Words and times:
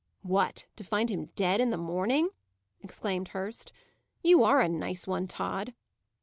"What, 0.23 0.65
to 0.77 0.83
find 0.83 1.11
him 1.11 1.27
dead 1.35 1.61
in 1.61 1.69
the 1.69 1.77
morning!" 1.77 2.29
exclaimed 2.81 3.27
Hurst. 3.27 3.71
"You 4.23 4.43
are 4.43 4.59
a 4.59 4.67
nice 4.67 5.05
one, 5.05 5.27
Tod!" 5.27 5.75